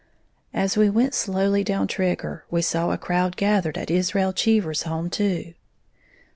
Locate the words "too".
5.11-5.53